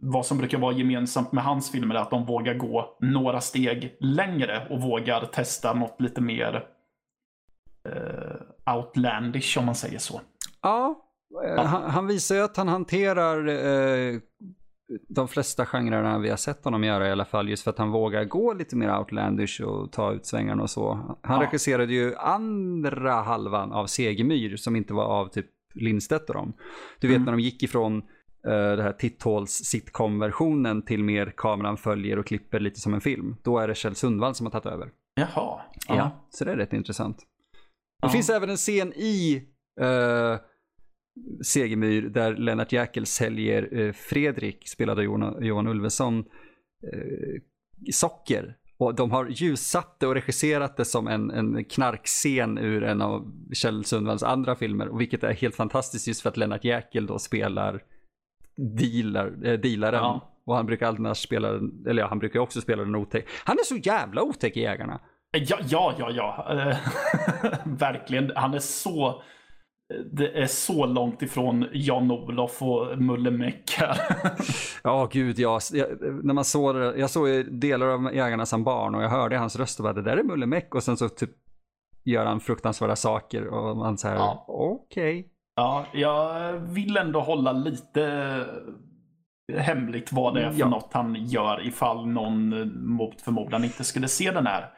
vad 0.00 0.26
som 0.26 0.38
brukar 0.38 0.58
vara 0.58 0.72
gemensamt 0.72 1.32
med 1.32 1.44
hans 1.44 1.70
filmer 1.70 1.94
är 1.94 1.98
att 1.98 2.10
de 2.10 2.26
vågar 2.26 2.54
gå 2.54 2.96
några 3.00 3.40
steg 3.40 3.96
längre 4.00 4.66
och 4.70 4.82
vågar 4.82 5.24
testa 5.24 5.72
något 5.72 6.00
lite 6.00 6.20
mer 6.20 6.64
eh, 7.88 8.74
outlandish 8.76 9.58
om 9.58 9.66
man 9.66 9.74
säger 9.74 9.98
så. 9.98 10.20
Ja, 10.62 10.94
ja. 11.30 11.62
Han, 11.62 11.90
han, 11.90 12.06
visar 12.06 12.34
ju 12.34 12.42
att 12.42 12.56
han 12.56 12.68
hanterar 12.68 13.48
eh, 13.48 14.20
de 15.08 15.28
flesta 15.28 15.66
genrerna 15.66 16.18
vi 16.18 16.30
har 16.30 16.36
sett 16.36 16.64
honom 16.64 16.84
göra 16.84 17.08
i 17.08 17.12
alla 17.12 17.24
fall. 17.24 17.48
Just 17.48 17.64
för 17.64 17.70
att 17.70 17.78
han 17.78 17.90
vågar 17.90 18.24
gå 18.24 18.52
lite 18.52 18.76
mer 18.76 18.98
outlandish 18.98 19.60
och 19.60 19.92
ta 19.92 20.12
ut 20.12 20.26
svängarna 20.26 20.62
och 20.62 20.70
så. 20.70 21.16
Han 21.22 21.40
ja. 21.40 21.46
regisserade 21.46 21.92
ju 21.92 22.16
andra 22.16 23.12
halvan 23.12 23.72
av 23.72 23.86
Segemyr 23.86 24.56
som 24.56 24.76
inte 24.76 24.94
var 24.94 25.04
av 25.04 25.28
typ 25.28 25.46
Lindstedt 25.74 26.28
och 26.28 26.34
dem. 26.34 26.52
Du 27.00 27.08
vet 27.08 27.16
mm. 27.16 27.24
när 27.24 27.32
de 27.32 27.40
gick 27.40 27.62
ifrån 27.62 27.96
uh, 27.96 28.02
det 28.76 28.82
här 28.82 28.92
titthåls 28.92 29.50
sitcom-versionen 29.50 30.82
till 30.82 31.04
mer 31.04 31.32
kameran 31.36 31.76
följer 31.76 32.18
och 32.18 32.26
klipper 32.26 32.60
lite 32.60 32.80
som 32.80 32.94
en 32.94 33.00
film. 33.00 33.36
Då 33.42 33.58
är 33.58 33.68
det 33.68 33.74
Kjell 33.74 33.94
Sundvall 33.94 34.34
som 34.34 34.46
har 34.46 34.50
tagit 34.50 34.66
över. 34.66 34.90
Jaha. 35.14 35.28
Ja, 35.34 35.62
ja 35.88 36.26
så 36.30 36.44
det 36.44 36.52
är 36.52 36.56
rätt 36.56 36.72
intressant. 36.72 37.18
Det 37.18 37.26
ja. 38.02 38.08
finns 38.08 38.30
även 38.30 38.50
en 38.50 38.56
scen 38.56 38.92
i 38.92 39.42
uh, 39.80 40.36
Segemyr 41.42 42.02
där 42.02 42.36
Lennart 42.36 42.72
Jäkel 42.72 43.06
säljer 43.06 43.78
eh, 43.78 43.92
Fredrik, 43.92 44.68
spelad 44.68 44.98
av 44.98 45.04
Johan, 45.44 45.66
Ulveson, 45.66 46.18
eh, 46.92 47.42
socker. 47.92 48.56
Och 48.78 48.94
de 48.94 49.10
har 49.10 49.28
ljussatt 49.28 50.00
det 50.00 50.06
och 50.06 50.14
regisserat 50.14 50.76
det 50.76 50.84
som 50.84 51.08
en, 51.08 51.30
en 51.30 51.64
knarkscen 51.64 52.58
ur 52.58 52.84
en 52.84 53.02
av 53.02 53.32
Kjell 53.54 53.84
Sundvalls 53.84 54.22
andra 54.22 54.54
filmer. 54.54 54.98
Vilket 54.98 55.24
är 55.24 55.32
helt 55.32 55.56
fantastiskt 55.56 56.08
just 56.08 56.22
för 56.22 56.28
att 56.28 56.36
Lennart 56.36 56.64
Jäkel 56.64 57.06
då 57.06 57.18
spelar 57.18 57.82
dealar, 58.56 59.46
äh, 59.46 59.60
dealaren. 59.60 60.00
Ja. 60.02 60.26
Och 60.46 60.56
han 60.56 60.66
brukar 60.66 60.86
alltid 60.86 61.16
spela, 61.16 61.48
eller 61.86 62.02
ja, 62.02 62.08
han 62.08 62.18
brukar 62.18 62.40
också 62.40 62.60
spela 62.60 62.84
den 62.84 62.94
otäck. 62.94 63.28
Han 63.44 63.58
är 63.58 63.64
så 63.64 63.76
jävla 63.76 64.22
otäck 64.22 64.56
i 64.56 64.60
Jägarna. 64.60 65.00
Ja, 65.32 65.58
ja, 65.68 65.94
ja, 65.98 66.10
ja. 66.10 66.76
Verkligen. 67.64 68.32
Han 68.36 68.54
är 68.54 68.58
så 68.58 69.22
det 70.12 70.42
är 70.42 70.46
så 70.46 70.86
långt 70.86 71.22
ifrån 71.22 71.66
Jan-Olof 71.72 72.62
och 72.62 72.98
Mulle 72.98 73.30
Meck 73.30 73.70
här. 73.78 73.98
ja, 74.84 75.08
gud 75.12 75.38
ja. 75.38 75.60
Jag, 75.72 75.88
när 76.24 76.34
man 76.34 76.44
såg 76.44 76.76
jag 76.76 77.10
såg 77.10 77.28
delar 77.52 77.86
av 77.86 78.14
Jägarna 78.14 78.46
som 78.46 78.64
barn 78.64 78.94
och 78.94 79.02
jag 79.02 79.08
hörde 79.08 79.38
hans 79.38 79.56
röst 79.56 79.78
och 79.78 79.82
bara 79.82 79.92
det 79.92 80.02
där 80.02 80.16
är 80.16 80.22
Mulle 80.22 80.46
Meck 80.46 80.74
och 80.74 80.82
sen 80.82 80.96
så 80.96 81.08
typ 81.08 81.30
gör 82.04 82.26
han 82.26 82.40
fruktansvärda 82.40 82.96
saker 82.96 83.46
och 83.46 83.76
man 83.76 83.98
säger 83.98 84.16
ja. 84.16 84.44
okej. 84.48 85.20
Okay. 85.20 85.30
Ja, 85.54 85.86
jag 85.92 86.52
vill 86.52 86.96
ändå 86.96 87.20
hålla 87.20 87.52
lite 87.52 88.46
hemligt 89.58 90.12
vad 90.12 90.34
det 90.34 90.42
är 90.42 90.50
för 90.50 90.60
ja. 90.60 90.68
något 90.68 90.90
han 90.92 91.14
gör 91.14 91.66
ifall 91.66 92.06
någon 92.06 92.70
mot 92.86 93.20
förmodan 93.20 93.64
inte 93.64 93.84
skulle 93.84 94.08
se 94.08 94.30
den 94.30 94.46
här. 94.46 94.70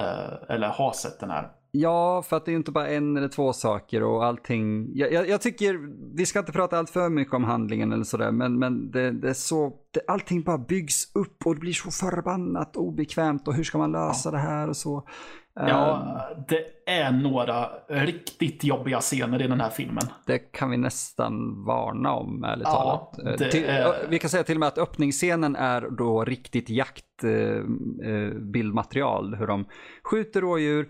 Eh, 0.00 0.54
eller 0.54 0.68
ha 0.68 0.92
sett 0.92 1.20
den 1.20 1.30
här. 1.30 1.50
Ja, 1.76 2.22
för 2.22 2.36
att 2.36 2.44
det 2.44 2.52
är 2.52 2.56
inte 2.56 2.70
bara 2.70 2.88
en 2.88 3.16
eller 3.16 3.28
två 3.28 3.52
saker 3.52 4.02
och 4.02 4.24
allting. 4.24 4.90
Jag, 4.94 5.12
jag, 5.12 5.28
jag 5.28 5.40
tycker, 5.40 5.78
vi 6.16 6.26
ska 6.26 6.38
inte 6.38 6.52
prata 6.52 6.78
allt 6.78 6.90
för 6.90 7.08
mycket 7.08 7.34
om 7.34 7.44
handlingen 7.44 7.92
eller 7.92 8.04
sådär, 8.04 8.30
men, 8.30 8.58
men 8.58 8.90
det, 8.90 9.10
det, 9.10 9.28
är 9.28 9.34
så, 9.34 9.72
det, 9.90 10.00
allting 10.06 10.42
bara 10.42 10.58
byggs 10.58 11.14
upp 11.14 11.46
och 11.46 11.54
det 11.54 11.60
blir 11.60 11.72
så 11.72 11.90
förbannat 11.90 12.76
obekvämt 12.76 13.48
och 13.48 13.54
hur 13.54 13.64
ska 13.64 13.78
man 13.78 13.92
lösa 13.92 14.30
det 14.30 14.38
här 14.38 14.68
och 14.68 14.76
så. 14.76 15.08
Ja, 15.54 16.18
um, 16.36 16.44
det 16.48 16.64
är 16.86 17.12
några 17.12 17.68
riktigt 17.88 18.64
jobbiga 18.64 19.00
scener 19.00 19.42
i 19.42 19.48
den 19.48 19.60
här 19.60 19.70
filmen. 19.70 20.04
Det 20.26 20.38
kan 20.38 20.70
vi 20.70 20.76
nästan 20.76 21.64
varna 21.64 22.12
om, 22.12 22.44
ärligt 22.44 22.64
ja, 22.64 23.10
talat. 23.14 23.40
Eh, 23.40 23.48
till, 23.50 23.64
är... 23.64 24.08
Vi 24.08 24.18
kan 24.18 24.30
säga 24.30 24.42
till 24.42 24.56
och 24.56 24.60
med 24.60 24.68
att 24.68 24.78
öppningsscenen 24.78 25.56
är 25.56 25.90
då 25.90 26.24
riktigt 26.24 26.70
jaktbildmaterial. 26.70 29.32
Eh, 29.32 29.38
hur 29.38 29.46
de 29.46 29.64
skjuter 30.04 30.40
rådjur, 30.40 30.88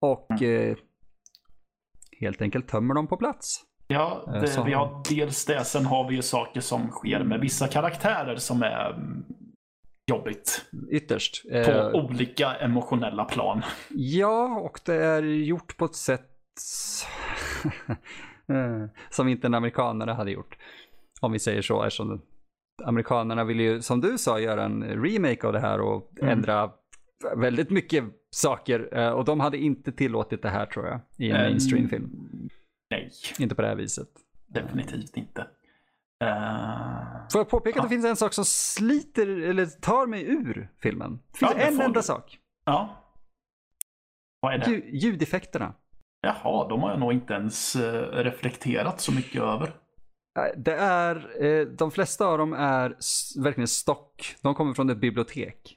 och 0.00 0.30
mm. 0.30 0.70
eh, 0.70 0.76
helt 2.20 2.42
enkelt 2.42 2.68
tömmer 2.68 2.94
dem 2.94 3.06
på 3.06 3.16
plats. 3.16 3.62
Ja, 3.88 4.24
eh, 4.26 4.40
det, 4.40 4.62
vi 4.66 4.72
har 4.72 5.02
dels 5.10 5.44
det. 5.44 5.64
Sen 5.64 5.86
har 5.86 6.08
vi 6.08 6.14
ju 6.14 6.22
saker 6.22 6.60
som 6.60 6.88
sker 6.88 7.24
med 7.24 7.40
vissa 7.40 7.68
karaktärer 7.68 8.36
som 8.36 8.62
är 8.62 8.90
mm, 8.90 9.24
jobbigt. 10.10 10.66
Ytterst. 10.90 11.42
På 11.50 11.70
eh, 11.70 11.86
olika 11.86 12.54
emotionella 12.54 13.24
plan. 13.24 13.62
Ja, 13.90 14.60
och 14.60 14.80
det 14.84 14.94
är 14.94 15.22
gjort 15.22 15.76
på 15.76 15.84
ett 15.84 15.94
sätt 15.94 16.30
som 19.10 19.28
inte 19.28 19.46
en 19.46 19.54
amerikanare 19.54 20.10
hade 20.10 20.30
gjort. 20.30 20.56
Om 21.20 21.32
vi 21.32 21.38
säger 21.38 21.62
så, 21.62 21.82
eftersom 21.82 22.22
amerikanerna 22.84 23.44
vill 23.44 23.60
ju, 23.60 23.82
som 23.82 24.00
du 24.00 24.18
sa, 24.18 24.40
göra 24.40 24.64
en 24.64 24.82
remake 24.82 25.46
av 25.46 25.52
det 25.52 25.60
här 25.60 25.80
och 25.80 26.12
mm. 26.20 26.32
ändra 26.32 26.70
väldigt 27.36 27.70
mycket 27.70 28.04
saker. 28.30 28.98
Eh, 28.98 29.10
och 29.10 29.24
de 29.24 29.40
hade 29.40 29.58
inte 29.58 29.92
tillåtit 29.92 30.42
det 30.42 30.48
här 30.48 30.66
tror 30.66 30.86
jag 30.86 31.00
i 31.16 31.30
en 31.30 31.36
um, 31.36 31.42
mainstream-film. 31.42 32.10
Nej. 32.90 33.10
Inte 33.38 33.54
på 33.54 33.62
det 33.62 33.68
här 33.68 33.76
viset. 33.76 34.08
Definitivt 34.46 35.16
inte. 35.16 35.40
Uh, 36.24 37.28
Får 37.32 37.38
jag 37.38 37.48
påpeka 37.48 37.78
ja. 37.78 37.82
att 37.82 37.90
det 37.90 37.94
finns 37.94 38.06
en 38.06 38.16
sak 38.16 38.32
som 38.32 38.44
sliter, 38.44 39.26
eller 39.26 39.66
tar 39.66 40.06
mig 40.06 40.24
ur 40.28 40.68
filmen? 40.82 41.18
Det 41.32 41.38
finns 41.38 41.52
ja, 41.56 41.60
en 41.60 41.80
enda 41.80 42.00
du. 42.00 42.02
sak. 42.02 42.38
Ja. 42.64 43.02
Vad 44.40 44.54
är 44.54 44.58
det? 44.58 44.70
ljudeffekterna. 44.70 45.74
Jaha, 46.20 46.68
de 46.68 46.82
har 46.82 46.90
jag 46.90 47.00
nog 47.00 47.12
inte 47.12 47.34
ens 47.34 47.76
reflekterat 48.12 49.00
så 49.00 49.12
mycket 49.12 49.42
över. 49.42 49.72
Det 50.56 50.74
är, 50.74 51.44
eh, 51.44 51.66
de 51.66 51.90
flesta 51.90 52.26
av 52.26 52.38
dem 52.38 52.52
är 52.52 52.88
verkligen 53.42 53.68
stock. 53.68 54.36
De 54.42 54.54
kommer 54.54 54.74
från 54.74 54.90
ett 54.90 54.98
bibliotek. 54.98 55.76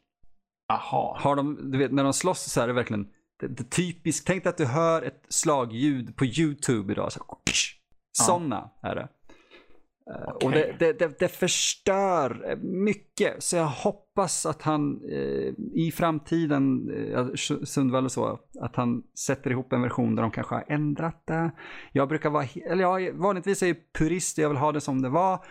Jaha. 0.70 1.18
Har 1.20 1.36
de, 1.36 1.72
du 1.72 1.78
vet, 1.78 1.92
när 1.92 2.04
de 2.04 2.14
slåss 2.14 2.52
så 2.52 2.62
är 2.62 2.68
det 2.68 2.74
verkligen 2.74 3.08
det, 3.40 3.48
det 3.48 3.64
typiskt. 3.64 4.28
Tänk 4.28 4.44
dig 4.44 4.50
att 4.50 4.58
du 4.58 4.66
hör 4.66 5.02
ett 5.02 5.26
slagljud 5.30 6.16
på 6.16 6.26
YouTube 6.26 6.94
idag. 6.94 7.12
Så, 7.12 7.38
Sådana 8.12 8.70
är 8.82 8.96
det. 8.96 9.08
Okay. 10.10 10.48
Och 10.48 10.52
det, 10.52 10.76
det, 10.80 11.00
det, 11.00 11.20
det, 11.20 11.28
förstör 11.28 12.56
mycket. 12.62 13.44
Så 13.44 13.56
jag 13.56 13.66
hoppas 13.66 14.46
att 14.46 14.62
han 14.62 15.02
eh, 15.12 15.54
i 15.74 15.92
framtiden, 15.96 16.90
eh, 17.14 17.28
Sundvall 17.64 18.06
och 18.06 18.12
så, 18.12 18.40
att 18.62 18.76
han 18.76 19.04
sätter 19.26 19.52
ihop 19.52 19.74
en 19.74 19.82
version 19.82 20.16
där 20.16 20.24
de 20.24 20.32
kanske 20.32 20.56
har 20.56 20.66
ändrat 20.68 21.24
det. 21.26 21.52
Jag 21.92 22.08
brukar 22.08 22.30
vara, 22.30 22.46
eller 22.66 22.82
jag 22.82 23.14
vanligtvis 23.14 23.64
är 23.64 23.68
jag 23.68 23.78
purist, 23.98 24.38
jag 24.38 24.50
vill 24.50 24.58
ha 24.58 24.72
det 24.72 24.82
som 24.82 25.02
det 25.02 25.10
var. 25.10 25.46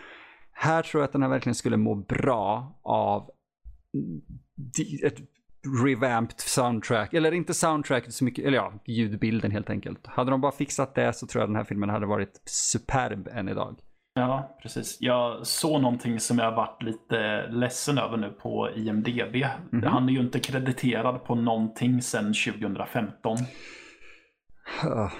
Här 0.51 0.81
tror 0.81 1.01
jag 1.01 1.07
att 1.07 1.13
den 1.13 1.21
här 1.21 1.29
verkligen 1.29 1.55
skulle 1.55 1.77
må 1.77 1.95
bra 1.95 2.79
av 2.83 3.29
ett 5.03 5.17
revamped 5.83 6.39
soundtrack, 6.39 7.13
eller 7.13 7.31
inte 7.31 7.53
soundtrack 7.53 8.11
så 8.11 8.23
mycket, 8.23 8.45
eller 8.45 8.57
ja, 8.57 8.73
ljudbilden 8.85 9.51
helt 9.51 9.69
enkelt. 9.69 10.07
Hade 10.07 10.31
de 10.31 10.41
bara 10.41 10.51
fixat 10.51 10.95
det 10.95 11.13
så 11.13 11.27
tror 11.27 11.41
jag 11.41 11.49
den 11.49 11.55
här 11.55 11.63
filmen 11.63 11.89
hade 11.89 12.05
varit 12.05 12.41
superb 12.45 13.27
än 13.27 13.49
idag. 13.49 13.79
Ja, 14.13 14.57
precis. 14.61 14.97
Jag 14.99 15.47
såg 15.47 15.81
någonting 15.81 16.19
som 16.19 16.37
jag 16.37 16.51
varit 16.51 16.83
lite 16.83 17.47
ledsen 17.47 17.97
över 17.97 18.17
nu 18.17 18.29
på 18.29 18.69
IMDB. 18.75 19.35
Mm 19.35 19.51
-hmm. 19.71 19.87
Han 19.87 20.09
är 20.09 20.13
ju 20.13 20.19
inte 20.19 20.39
krediterad 20.39 21.23
på 21.23 21.35
någonting 21.35 22.01
sedan 22.01 22.33
2015. 22.33 23.37
Uh. 24.85 25.11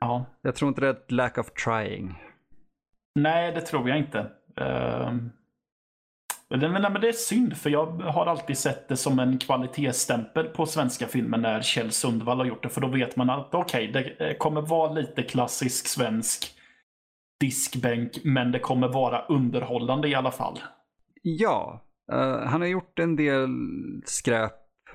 Ja. 0.00 0.26
Jag 0.42 0.54
tror 0.54 0.68
inte 0.68 0.80
det 0.80 0.86
är 0.86 0.90
ett 0.90 1.10
lack 1.10 1.38
of 1.38 1.50
trying. 1.50 2.14
Nej, 3.14 3.52
det 3.52 3.60
tror 3.60 3.88
jag 3.88 3.98
inte. 3.98 4.18
Uh... 4.60 5.16
Men, 6.50 6.72
men 6.72 7.00
det 7.00 7.08
är 7.08 7.12
synd, 7.12 7.56
för 7.56 7.70
jag 7.70 7.86
har 7.86 8.26
alltid 8.26 8.58
sett 8.58 8.88
det 8.88 8.96
som 8.96 9.18
en 9.18 9.38
kvalitetsstämpel 9.38 10.46
på 10.46 10.66
svenska 10.66 11.06
filmer 11.06 11.38
när 11.38 11.62
Kjell 11.62 11.90
Sundvall 11.90 12.38
har 12.38 12.46
gjort 12.46 12.62
det. 12.62 12.68
För 12.68 12.80
då 12.80 12.88
vet 12.88 13.16
man 13.16 13.30
att 13.30 13.54
okej, 13.54 13.90
okay, 13.90 14.14
det 14.18 14.34
kommer 14.38 14.60
vara 14.60 14.92
lite 14.92 15.22
klassisk 15.22 15.86
svensk 15.86 16.52
diskbänk, 17.40 18.10
men 18.24 18.52
det 18.52 18.58
kommer 18.58 18.88
vara 18.88 19.24
underhållande 19.26 20.08
i 20.08 20.14
alla 20.14 20.30
fall. 20.30 20.58
Ja, 21.22 21.82
uh, 22.12 22.46
han 22.46 22.60
har 22.60 22.68
gjort 22.68 22.98
en 22.98 23.16
del 23.16 23.50
skräp 24.04 24.52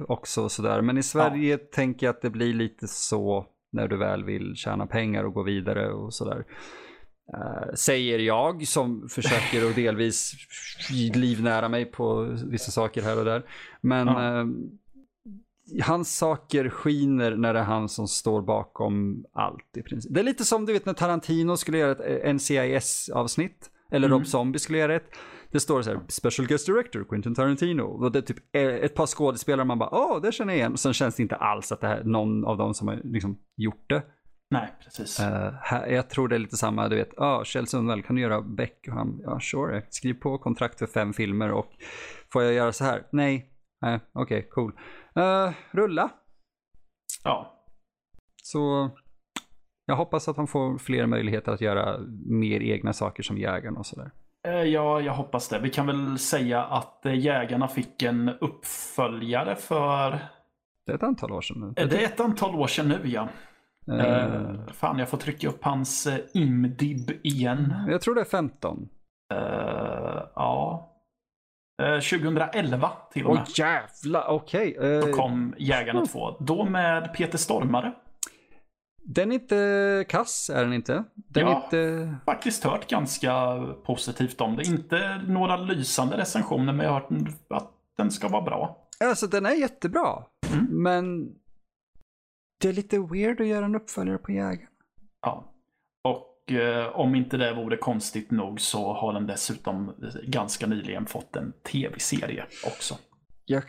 också 0.07 0.43
och 0.43 0.51
sådär. 0.51 0.81
Men 0.81 0.97
i 0.97 1.03
Sverige 1.03 1.51
ja. 1.51 1.67
tänker 1.75 2.05
jag 2.05 2.15
att 2.15 2.21
det 2.21 2.29
blir 2.29 2.53
lite 2.53 2.87
så 2.87 3.45
när 3.71 3.87
du 3.87 3.97
väl 3.97 4.23
vill 4.23 4.55
tjäna 4.55 4.87
pengar 4.87 5.23
och 5.23 5.33
gå 5.33 5.43
vidare 5.43 5.91
och 5.91 6.13
sådär. 6.13 6.45
Uh, 7.33 7.73
säger 7.75 8.19
jag 8.19 8.67
som 8.67 9.09
försöker 9.09 9.69
att 9.69 9.75
delvis 9.75 10.33
livnära 11.13 11.69
mig 11.69 11.85
på 11.85 12.37
vissa 12.45 12.71
saker 12.71 13.01
här 13.01 13.19
och 13.19 13.25
där. 13.25 13.43
Men 13.81 14.07
ja. 14.07 14.41
uh, 14.41 14.47
hans 15.83 16.17
saker 16.17 16.69
skiner 16.69 17.35
när 17.35 17.53
det 17.53 17.59
är 17.59 17.63
han 17.63 17.89
som 17.89 18.07
står 18.07 18.41
bakom 18.41 19.25
allt 19.33 19.77
i 19.77 19.81
princip. 19.81 20.13
Det 20.13 20.19
är 20.19 20.23
lite 20.23 20.45
som 20.45 20.65
du 20.65 20.73
vet 20.73 20.85
när 20.85 20.93
Tarantino 20.93 21.57
skulle 21.57 21.77
göra 21.77 21.91
ett 21.91 22.25
eh, 22.25 22.33
NCIS-avsnitt. 22.33 23.71
Eller 23.91 24.07
mm. 24.07 24.19
Rob 24.19 24.27
Zombie 24.27 24.59
skulle 24.59 24.77
göra 24.77 24.95
ett. 24.95 25.09
Det 25.51 25.59
står 25.59 25.81
så 25.81 25.89
här, 25.89 25.99
special 26.07 26.47
guest 26.47 26.65
director, 26.65 27.03
Quentin 27.03 27.35
Tarantino. 27.35 27.83
Och 27.83 28.11
det 28.11 28.19
är 28.19 28.23
typ 28.23 28.37
ett 28.55 28.95
par 28.95 29.07
skådespelare 29.07 29.65
man 29.65 29.79
bara, 29.79 29.89
åh, 29.91 30.17
oh, 30.17 30.21
det 30.21 30.31
känner 30.31 30.53
jag 30.53 30.57
igen. 30.57 30.71
Och 30.71 30.79
sen 30.79 30.93
känns 30.93 31.15
det 31.15 31.23
inte 31.23 31.35
alls 31.35 31.71
att 31.71 31.81
det 31.81 31.87
är 31.87 32.03
någon 32.03 32.45
av 32.45 32.57
dem 32.57 32.73
som 32.73 32.87
har 32.87 32.99
liksom 33.03 33.37
gjort 33.57 33.89
det. 33.89 34.03
Nej, 34.51 34.73
precis. 34.83 35.19
Uh, 35.19 35.53
här, 35.61 35.87
jag 35.87 36.09
tror 36.09 36.27
det 36.27 36.35
är 36.35 36.39
lite 36.39 36.57
samma, 36.57 36.89
du 36.89 36.95
vet, 36.95 37.09
ja, 37.17 37.39
oh, 37.39 37.43
Kjell 37.43 37.67
Sundvall, 37.67 38.03
kan 38.03 38.15
du 38.15 38.21
göra 38.21 38.41
Beck? 38.41 38.85
Och 38.87 38.93
han, 38.93 39.21
ja, 39.23 39.39
sure, 39.39 39.85
skriv 39.89 40.13
på 40.13 40.37
kontrakt 40.37 40.79
för 40.79 40.87
fem 40.87 41.13
filmer 41.13 41.51
och 41.51 41.67
får 42.33 42.43
jag 42.43 42.53
göra 42.53 42.71
så 42.71 42.83
här? 42.83 43.07
Nej, 43.11 43.49
nej, 43.81 43.99
okej, 44.13 44.37
okay, 44.37 44.49
cool. 44.49 44.71
Uh, 45.17 45.53
rulla. 45.71 46.09
Ja. 47.23 47.65
Så 48.43 48.89
jag 49.85 49.95
hoppas 49.95 50.27
att 50.27 50.37
han 50.37 50.47
får 50.47 50.77
fler 50.77 51.05
möjligheter 51.05 51.51
att 51.51 51.61
göra 51.61 51.99
mer 52.25 52.61
egna 52.61 52.93
saker 52.93 53.23
som 53.23 53.37
jägaren 53.37 53.77
och 53.77 53.85
sådär. 53.85 54.11
Eh, 54.47 54.63
ja, 54.63 55.01
jag 55.01 55.13
hoppas 55.13 55.49
det. 55.49 55.59
Vi 55.59 55.69
kan 55.69 55.87
väl 55.87 56.19
säga 56.19 56.63
att 56.63 57.01
Jägarna 57.05 57.67
fick 57.67 58.01
en 58.01 58.29
uppföljare 58.29 59.55
för... 59.55 60.19
Det 60.85 60.91
är 60.91 60.95
ett 60.95 61.03
antal 61.03 61.31
år 61.31 61.41
sedan 61.41 61.59
nu. 61.59 61.85
Det 61.85 62.03
är 62.03 62.05
ett 62.05 62.19
antal 62.19 62.55
år 62.55 62.67
sedan 62.67 62.87
nu, 62.87 62.99
ja. 63.03 63.29
Uh... 63.89 64.67
fan, 64.73 64.99
jag 64.99 65.09
får 65.09 65.17
trycka 65.17 65.47
upp 65.47 65.63
hans 65.63 66.07
IMDIB 66.33 67.11
igen. 67.23 67.73
Jag 67.87 68.01
tror 68.01 68.15
det 68.15 68.21
är 68.21 68.25
15. 68.25 68.89
Uh, 69.33 69.39
ja. 70.35 70.87
2011 71.81 72.87
eh, 72.87 73.11
till 73.13 73.25
och 73.25 73.33
med. 73.33 73.41
Åh 73.41 73.47
oh, 73.47 73.51
jävlar, 73.55 74.27
okej. 74.27 74.75
Okay. 74.77 74.89
Uh, 74.89 75.05
Då 75.05 75.13
kom 75.13 75.55
Jägarna 75.57 76.05
2. 76.05 76.35
Då 76.39 76.65
med 76.65 77.13
Peter 77.13 77.37
Stormare. 77.37 77.93
Den 79.03 79.31
är 79.31 79.35
inte 79.35 80.05
kass, 80.09 80.49
är 80.49 80.63
den 80.63 80.73
inte? 80.73 81.03
Den 81.15 81.47
har 81.47 81.55
inte... 81.55 82.15
faktiskt 82.25 82.63
hört 82.63 82.89
ganska 82.89 83.59
positivt 83.85 84.41
om 84.41 84.55
det. 84.55 84.63
Inte 84.63 85.21
några 85.27 85.57
lysande 85.57 86.17
recensioner, 86.17 86.73
men 86.73 86.85
jag 86.85 86.93
har 86.93 86.99
hört 86.99 87.09
att 87.49 87.71
den 87.97 88.11
ska 88.11 88.27
vara 88.27 88.41
bra. 88.41 88.87
Alltså 89.03 89.27
den 89.27 89.45
är 89.45 89.51
jättebra. 89.51 90.23
Mm. 90.53 90.83
Men 90.83 91.35
det 92.61 92.69
är 92.69 92.73
lite 92.73 92.99
weird 92.99 93.41
att 93.41 93.47
göra 93.47 93.65
en 93.65 93.75
uppföljare 93.75 94.17
på 94.17 94.31
Jägarna. 94.31 94.69
Ja. 95.21 95.53
Och 96.03 96.51
eh, 96.51 96.87
om 96.87 97.15
inte 97.15 97.37
det 97.37 97.53
vore 97.53 97.77
konstigt 97.77 98.31
nog 98.31 98.61
så 98.61 98.93
har 98.93 99.13
den 99.13 99.27
dessutom 99.27 99.93
ganska 100.23 100.67
nyligen 100.67 101.05
fått 101.05 101.35
en 101.35 101.53
tv-serie 101.71 102.45
också. 102.65 102.97
Jag 103.45 103.63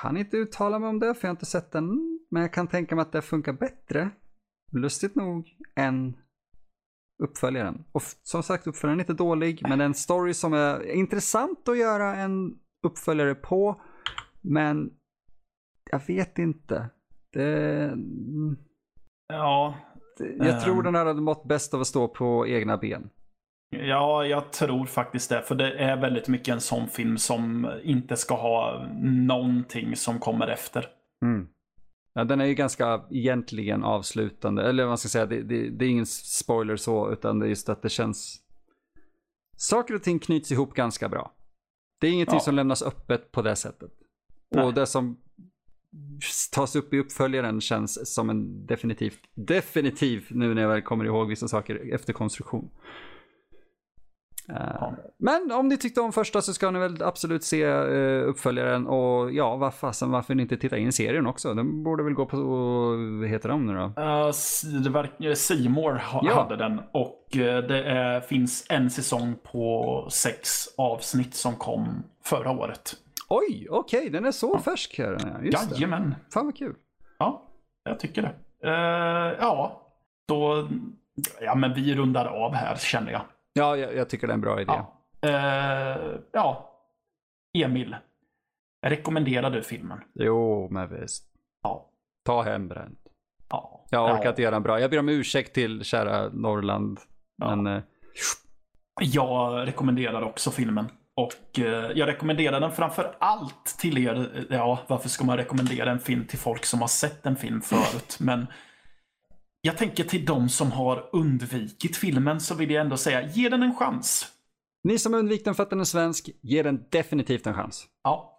kan 0.00 0.16
inte 0.16 0.36
uttala 0.36 0.78
mig 0.78 0.88
om 0.88 0.98
det 0.98 1.14
för 1.14 1.24
jag 1.24 1.28
har 1.28 1.34
inte 1.34 1.46
sett 1.46 1.72
den. 1.72 2.18
Men 2.30 2.42
jag 2.42 2.52
kan 2.52 2.66
tänka 2.66 2.94
mig 2.94 3.02
att 3.02 3.12
det 3.12 3.22
funkar 3.22 3.52
bättre, 3.52 4.10
lustigt 4.72 5.14
nog, 5.14 5.48
än 5.76 6.16
uppföljaren. 7.22 7.84
Och 7.92 8.02
som 8.22 8.42
sagt, 8.42 8.66
uppföljaren 8.66 9.00
är 9.00 9.02
inte 9.02 9.12
dålig, 9.12 9.62
men 9.68 9.80
en 9.80 9.94
story 9.94 10.34
som 10.34 10.52
är 10.52 10.92
intressant 10.92 11.68
att 11.68 11.78
göra 11.78 12.16
en 12.16 12.58
uppföljare 12.82 13.34
på. 13.34 13.80
Men 14.40 14.90
jag 15.90 16.06
vet 16.06 16.38
inte. 16.38 16.90
Det... 17.34 17.96
Ja, 19.28 19.74
jag 20.38 20.60
tror 20.60 20.76
ehm. 20.76 20.84
den 20.84 20.94
här 20.94 21.06
hade 21.06 21.20
mått 21.20 21.44
bäst 21.44 21.74
av 21.74 21.80
att 21.80 21.86
stå 21.86 22.08
på 22.08 22.46
egna 22.46 22.76
ben. 22.76 23.10
Ja, 23.70 24.26
jag 24.26 24.52
tror 24.52 24.86
faktiskt 24.86 25.30
det. 25.30 25.42
För 25.42 25.54
det 25.54 25.78
är 25.78 25.96
väldigt 25.96 26.28
mycket 26.28 26.52
en 26.52 26.60
sån 26.60 26.88
film 26.88 27.18
som 27.18 27.70
inte 27.82 28.16
ska 28.16 28.34
ha 28.34 28.86
någonting 29.02 29.96
som 29.96 30.18
kommer 30.18 30.48
efter. 30.48 30.86
Mm. 31.22 31.48
Ja, 32.12 32.24
den 32.24 32.40
är 32.40 32.44
ju 32.44 32.54
ganska 32.54 33.04
egentligen 33.10 33.84
avslutande. 33.84 34.62
Eller 34.62 34.86
man 34.86 34.98
ska 34.98 35.08
säga, 35.08 35.26
det, 35.26 35.42
det, 35.42 35.70
det, 35.70 35.84
är 35.84 35.88
ingen 35.88 36.06
spoiler 36.06 36.76
så, 36.76 37.12
utan 37.12 37.38
det 37.38 37.46
är 37.46 37.48
just 37.48 37.68
att 37.68 37.82
det 37.82 37.88
känns... 37.88 38.40
Saker 39.56 39.94
och 39.94 40.02
ting 40.02 40.18
knyts 40.18 40.52
ihop 40.52 40.74
ganska 40.74 41.08
bra. 41.08 41.32
Det 42.00 42.06
är 42.06 42.12
ingenting 42.12 42.34
ja. 42.34 42.40
som 42.40 42.54
lämnas 42.54 42.82
öppet 42.82 43.32
på 43.32 43.42
det 43.42 43.56
sättet. 43.56 43.90
Nej. 44.50 44.64
Och 44.64 44.74
det 44.74 44.86
som 44.86 45.16
tas 46.52 46.76
upp 46.76 46.94
i 46.94 46.98
uppföljaren 46.98 47.60
känns 47.60 48.14
som 48.14 48.30
en 48.30 48.66
definitiv, 48.66 49.14
definitiv 49.34 50.26
nu 50.30 50.54
när 50.54 50.62
jag 50.62 50.68
väl 50.68 50.82
kommer 50.82 51.04
ihåg 51.04 51.28
vissa 51.28 51.48
saker 51.48 51.94
efter 51.94 52.12
konstruktion. 52.12 52.70
Uh, 54.50 54.56
ja. 54.80 54.94
Men 55.18 55.52
om 55.52 55.68
ni 55.68 55.76
tyckte 55.76 56.00
om 56.00 56.12
första 56.12 56.42
så 56.42 56.54
ska 56.54 56.70
ni 56.70 56.78
väl 56.78 57.02
absolut 57.02 57.44
se 57.44 57.66
uh, 57.66 58.28
uppföljaren 58.28 58.86
och 58.86 59.32
ja, 59.32 59.56
vad 59.56 59.74
fasen, 59.74 60.10
varför 60.10 60.40
inte 60.40 60.56
titta 60.56 60.78
in 60.78 60.92
serien 60.92 61.26
också? 61.26 61.54
Den 61.54 61.82
borde 61.82 62.02
väl 62.02 62.14
gå 62.14 62.26
på, 62.26 62.36
vad 63.20 63.28
heter 63.28 63.48
de 63.48 63.66
nu 63.66 63.74
då? 63.74 64.02
Uh, 64.02 65.34
Seymour 65.34 66.02
ja. 66.22 66.34
hade 66.34 66.56
den 66.56 66.80
och 66.92 67.28
det 67.32 67.84
är, 67.84 68.20
finns 68.20 68.66
en 68.68 68.90
säsong 68.90 69.34
på 69.52 70.08
sex 70.12 70.50
avsnitt 70.76 71.34
som 71.34 71.56
kom 71.56 72.02
förra 72.24 72.50
året. 72.50 72.96
Oj, 73.34 73.66
okej, 73.70 73.98
okay, 73.98 74.10
den 74.10 74.24
är 74.24 74.32
så 74.32 74.50
ja. 74.54 74.58
färsk 74.58 74.98
här. 74.98 75.40
Just 75.42 75.72
Jajamän. 75.72 76.10
Det. 76.10 76.32
Fan 76.32 76.44
vad 76.44 76.56
kul. 76.56 76.74
Ja, 77.18 77.42
jag 77.84 78.00
tycker 78.00 78.22
det. 78.22 78.34
Uh, 78.68 79.36
ja, 79.40 79.82
då... 80.28 80.68
Ja, 81.40 81.54
men 81.54 81.74
vi 81.74 81.94
rundar 81.94 82.26
av 82.26 82.54
här 82.54 82.76
känner 82.76 83.12
jag. 83.12 83.22
Ja, 83.52 83.76
jag, 83.76 83.94
jag 83.94 84.08
tycker 84.08 84.26
det 84.26 84.32
är 84.32 84.34
en 84.34 84.40
bra 84.40 84.60
idé. 84.60 84.72
Ja. 85.20 85.26
Uh, 85.26 86.20
ja. 86.32 86.70
Emil. 87.58 87.96
Rekommenderar 88.86 89.50
du 89.50 89.62
filmen? 89.62 90.00
Jo, 90.14 90.68
men 90.70 91.00
visst. 91.00 91.24
Ja. 91.62 91.90
Ta 92.24 92.42
hembränt. 92.42 92.98
Ja. 93.48 93.84
Jag 93.90 94.04
orkar 94.04 94.24
ja. 94.24 94.30
inte 94.30 94.42
göra 94.42 94.56
en 94.56 94.62
bra. 94.62 94.80
Jag 94.80 94.90
ber 94.90 94.98
om 94.98 95.08
ursäkt 95.08 95.54
till 95.54 95.84
kära 95.84 96.28
Norrland. 96.32 97.00
Ja. 97.36 97.56
Men... 97.56 97.76
Uh... 97.76 97.82
Jag 99.00 99.66
rekommenderar 99.66 100.22
också 100.22 100.50
filmen. 100.50 100.88
Och 101.16 101.58
eh, 101.58 101.90
jag 101.94 102.08
rekommenderar 102.08 102.60
den 102.60 102.72
framför 102.72 103.16
allt 103.20 103.64
till 103.78 103.98
er. 103.98 104.46
Ja, 104.50 104.78
varför 104.86 105.08
ska 105.08 105.24
man 105.24 105.36
rekommendera 105.36 105.90
en 105.90 106.00
film 106.00 106.26
till 106.26 106.38
folk 106.38 106.64
som 106.64 106.80
har 106.80 106.88
sett 106.88 107.26
en 107.26 107.36
film 107.36 107.60
förut? 107.60 108.16
Men 108.20 108.46
jag 109.60 109.76
tänker 109.76 110.04
till 110.04 110.24
de 110.24 110.48
som 110.48 110.72
har 110.72 111.08
undvikit 111.12 111.96
filmen 111.96 112.40
så 112.40 112.54
vill 112.54 112.70
jag 112.70 112.80
ändå 112.80 112.96
säga, 112.96 113.26
ge 113.26 113.48
den 113.48 113.62
en 113.62 113.74
chans. 113.74 114.26
Ni 114.84 114.98
som 114.98 115.14
undvikit 115.14 115.44
den 115.44 115.54
för 115.54 115.62
att 115.62 115.70
den 115.70 115.80
är 115.80 115.84
svensk, 115.84 116.30
ge 116.42 116.62
den 116.62 116.84
definitivt 116.90 117.46
en 117.46 117.54
chans. 117.54 117.86
Ja, 118.02 118.30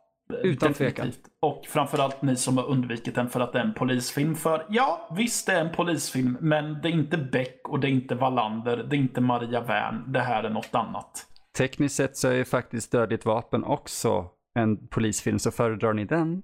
Utan 0.43 0.71
definitivt. 0.71 0.95
tvekan. 0.95 1.11
Och 1.41 1.65
framförallt 1.67 2.21
ni 2.21 2.35
som 2.35 2.57
har 2.57 2.65
undvikit 2.65 3.15
den 3.15 3.29
för 3.29 3.39
att 3.39 3.53
det 3.53 3.59
är 3.59 3.63
en 3.63 3.73
polisfilm. 3.73 4.35
För 4.35 4.65
ja, 4.69 5.09
visst 5.17 5.45
det 5.45 5.53
är 5.53 5.65
en 5.65 5.75
polisfilm, 5.75 6.37
men 6.41 6.81
det 6.81 6.87
är 6.87 6.93
inte 6.93 7.17
Beck 7.17 7.61
och 7.69 7.79
det 7.79 7.87
är 7.87 7.91
inte 7.91 8.15
Wallander, 8.15 8.77
det 8.77 8.95
är 8.95 8.99
inte 8.99 9.21
Maria 9.21 9.61
Wern. 9.61 10.11
Det 10.11 10.19
här 10.19 10.43
är 10.43 10.49
något 10.49 10.75
annat. 10.75 11.25
Tekniskt 11.57 11.95
sett 11.95 12.17
så 12.17 12.27
är 12.27 12.33
ju 12.33 12.45
faktiskt 12.45 12.91
Dödligt 12.91 13.25
vapen 13.25 13.63
också 13.63 14.29
en 14.59 14.87
polisfilm, 14.87 15.39
så 15.39 15.51
föredrar 15.51 15.93
ni 15.93 16.05
den. 16.05 16.41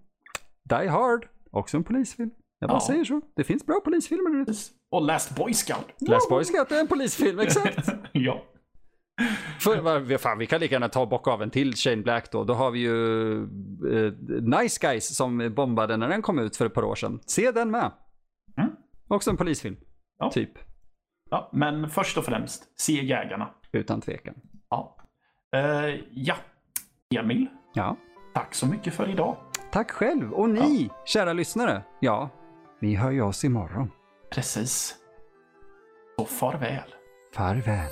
Die 0.64 0.88
Hard, 0.88 1.28
också 1.52 1.78
en 1.78 1.84
polisfilm. 1.84 2.30
Jag 2.60 2.70
bara 2.70 2.76
Ja. 2.76 2.88
säger 2.88 3.04
så. 3.06 3.22
Det 3.36 3.44
finns 3.44 3.66
bra 3.66 3.82
polisfilmer. 3.86 4.46
Och 4.92 5.02
Last 5.02 5.36
Boy 5.36 5.54
Scout. 5.54 5.86
Last 6.00 6.30
Boy 6.30 6.44
Scout 6.44 6.72
är 6.72 6.80
en 6.80 6.88
polisfilm, 6.88 7.40
exakt. 7.48 7.90
ja. 8.12 8.44
För, 9.60 10.18
fan, 10.18 10.38
vi 10.38 10.48
kan 10.48 10.60
lika 10.60 10.76
gärna 10.76 10.90
ta 10.90 11.02
och 11.02 11.08
bocka 11.10 11.32
av 11.32 11.42
en 11.42 11.50
till 11.50 11.76
Shane 11.76 11.98
Black 12.02 12.32
då. 12.32 12.44
Då 12.44 12.54
har 12.54 12.72
vi 12.72 12.80
ju 12.80 13.34
eh, 13.38 14.14
Nice 14.60 14.88
Guys 14.88 15.16
som 15.16 15.54
bombade 15.56 15.98
när 15.98 16.10
den 16.10 16.22
kom 16.22 16.40
ut 16.40 16.58
för 16.58 16.66
ett 16.66 16.74
par 16.74 16.84
år 16.84 16.96
sedan. 16.96 17.20
Se 17.26 17.52
den 17.52 17.72
med. 17.72 17.92
Mm. 18.58 18.72
Också 19.08 19.30
en 19.30 19.38
polisfilm. 19.38 19.78
Ja. 20.20 20.32
Typ. 20.32 20.52
ja. 21.30 21.50
Men 21.54 21.90
först 21.90 22.18
och 22.18 22.26
främst, 22.26 22.80
se 22.82 22.94
Jägarna. 23.06 23.50
Utan 23.72 24.02
tvekan. 24.02 24.36
Ja. 24.70 24.98
Eh, 25.56 26.00
ja. 26.12 26.36
Emil, 27.16 27.48
Ja. 27.74 27.98
tack 28.34 28.54
så 28.56 28.68
mycket 28.68 28.94
för 28.94 29.10
idag. 29.10 29.38
Tack 29.72 29.92
själv. 29.92 30.34
Och 30.34 30.50
ni, 30.50 30.90
kära 31.06 31.34
lyssnare. 31.34 31.84
Ja, 32.00 32.30
ni 32.80 32.96
hör 32.96 33.12
ju 33.12 33.22
oss 33.22 33.44
imorgon. 33.44 33.92
Precis. 34.32 34.96
Så 36.20 36.26
farväl. 36.26 36.94
Farväl. 37.36 37.90